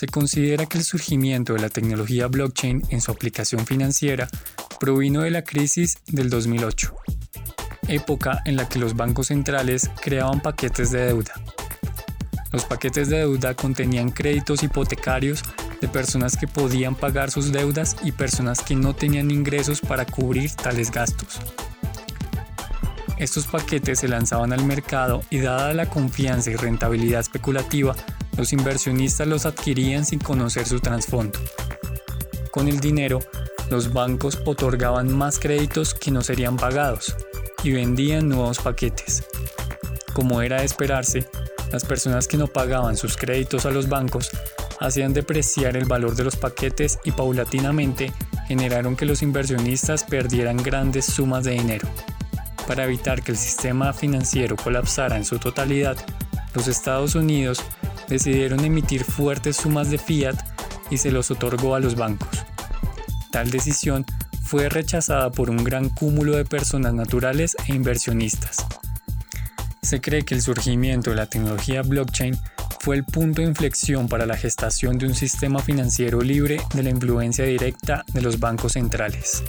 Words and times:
Se 0.00 0.06
considera 0.06 0.64
que 0.64 0.78
el 0.78 0.84
surgimiento 0.84 1.52
de 1.52 1.60
la 1.60 1.68
tecnología 1.68 2.26
blockchain 2.26 2.84
en 2.88 3.02
su 3.02 3.10
aplicación 3.10 3.66
financiera 3.66 4.30
provino 4.78 5.20
de 5.20 5.30
la 5.30 5.44
crisis 5.44 5.98
del 6.06 6.30
2008, 6.30 6.96
época 7.86 8.40
en 8.46 8.56
la 8.56 8.66
que 8.66 8.78
los 8.78 8.96
bancos 8.96 9.26
centrales 9.26 9.90
creaban 10.00 10.40
paquetes 10.40 10.90
de 10.90 11.04
deuda. 11.04 11.34
Los 12.50 12.64
paquetes 12.64 13.10
de 13.10 13.18
deuda 13.18 13.52
contenían 13.52 14.08
créditos 14.08 14.62
hipotecarios 14.62 15.42
de 15.82 15.88
personas 15.88 16.38
que 16.38 16.48
podían 16.48 16.94
pagar 16.94 17.30
sus 17.30 17.52
deudas 17.52 17.98
y 18.02 18.12
personas 18.12 18.62
que 18.62 18.76
no 18.76 18.94
tenían 18.94 19.30
ingresos 19.30 19.82
para 19.82 20.06
cubrir 20.06 20.50
tales 20.52 20.90
gastos. 20.90 21.40
Estos 23.18 23.46
paquetes 23.46 23.98
se 23.98 24.08
lanzaban 24.08 24.54
al 24.54 24.64
mercado 24.64 25.22
y 25.28 25.40
dada 25.40 25.74
la 25.74 25.90
confianza 25.90 26.50
y 26.50 26.56
rentabilidad 26.56 27.20
especulativa, 27.20 27.94
los 28.36 28.52
inversionistas 28.52 29.26
los 29.26 29.46
adquirían 29.46 30.04
sin 30.04 30.18
conocer 30.18 30.66
su 30.66 30.80
trasfondo. 30.80 31.38
Con 32.50 32.68
el 32.68 32.80
dinero, 32.80 33.20
los 33.70 33.92
bancos 33.92 34.40
otorgaban 34.44 35.16
más 35.16 35.38
créditos 35.38 35.94
que 35.94 36.10
no 36.10 36.22
serían 36.22 36.56
pagados 36.56 37.14
y 37.62 37.72
vendían 37.72 38.28
nuevos 38.28 38.58
paquetes. 38.58 39.24
Como 40.12 40.42
era 40.42 40.60
de 40.60 40.66
esperarse, 40.66 41.28
las 41.72 41.84
personas 41.84 42.26
que 42.26 42.36
no 42.36 42.48
pagaban 42.48 42.96
sus 42.96 43.16
créditos 43.16 43.64
a 43.66 43.70
los 43.70 43.88
bancos 43.88 44.30
hacían 44.80 45.12
depreciar 45.12 45.76
el 45.76 45.84
valor 45.84 46.16
de 46.16 46.24
los 46.24 46.36
paquetes 46.36 46.98
y 47.04 47.12
paulatinamente 47.12 48.12
generaron 48.48 48.96
que 48.96 49.06
los 49.06 49.22
inversionistas 49.22 50.02
perdieran 50.04 50.56
grandes 50.56 51.04
sumas 51.04 51.44
de 51.44 51.52
dinero. 51.52 51.88
Para 52.66 52.84
evitar 52.84 53.22
que 53.22 53.32
el 53.32 53.38
sistema 53.38 53.92
financiero 53.92 54.56
colapsara 54.56 55.16
en 55.16 55.24
su 55.24 55.38
totalidad, 55.38 55.96
los 56.54 56.66
Estados 56.66 57.14
Unidos 57.14 57.62
decidieron 58.10 58.64
emitir 58.64 59.04
fuertes 59.04 59.56
sumas 59.56 59.90
de 59.90 59.96
fiat 59.96 60.36
y 60.90 60.98
se 60.98 61.10
los 61.10 61.30
otorgó 61.30 61.74
a 61.74 61.80
los 61.80 61.94
bancos. 61.94 62.44
Tal 63.32 63.50
decisión 63.50 64.04
fue 64.42 64.68
rechazada 64.68 65.30
por 65.30 65.48
un 65.48 65.62
gran 65.62 65.88
cúmulo 65.88 66.36
de 66.36 66.44
personas 66.44 66.92
naturales 66.92 67.56
e 67.66 67.74
inversionistas. 67.74 68.56
Se 69.80 70.00
cree 70.00 70.22
que 70.22 70.34
el 70.34 70.42
surgimiento 70.42 71.10
de 71.10 71.16
la 71.16 71.26
tecnología 71.26 71.82
blockchain 71.82 72.36
fue 72.80 72.96
el 72.96 73.04
punto 73.04 73.42
de 73.42 73.48
inflexión 73.48 74.08
para 74.08 74.26
la 74.26 74.36
gestación 74.36 74.98
de 74.98 75.06
un 75.06 75.14
sistema 75.14 75.60
financiero 75.60 76.20
libre 76.20 76.60
de 76.74 76.82
la 76.82 76.90
influencia 76.90 77.44
directa 77.44 78.04
de 78.12 78.22
los 78.22 78.40
bancos 78.40 78.72
centrales. 78.72 79.44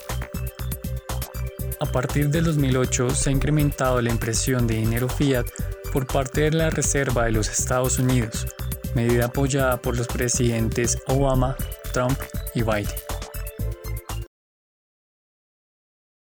A 1.79 1.85
partir 1.85 2.29
del 2.29 2.43
2008 2.43 3.09
se 3.09 3.29
ha 3.29 3.33
incrementado 3.33 4.01
la 4.01 4.11
impresión 4.11 4.67
de 4.67 4.75
dinero 4.75 5.09
fiat 5.09 5.47
por 5.91 6.05
parte 6.05 6.41
de 6.41 6.51
la 6.51 6.69
Reserva 6.69 7.25
de 7.25 7.31
los 7.31 7.49
Estados 7.49 7.97
Unidos, 7.97 8.45
medida 8.95 9.25
apoyada 9.25 9.81
por 9.81 9.97
los 9.97 10.07
presidentes 10.07 10.97
Obama, 11.07 11.55
Trump 11.93 12.17
y 12.53 12.63
Biden. 12.63 13.10